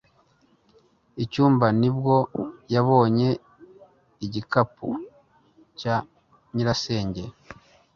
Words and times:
icyumba. 1.23 1.65
nibwo 1.79 2.15
yabonye 2.73 3.29
igikapu 4.25 4.89
cya 5.79 5.95
nyirasenge 6.53 7.23